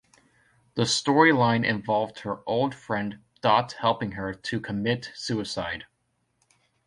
[0.73, 5.85] The storyline involved her old friend Dot helping her to commit suicide.